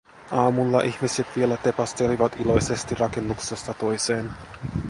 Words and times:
Aamulla 0.31 0.81
ihmiset 0.83 1.27
vielä 1.35 1.57
tepastelivat 1.57 2.39
iloisesti 2.39 2.95
rakennuksesta 2.95 3.73
toiseen. 3.73 4.29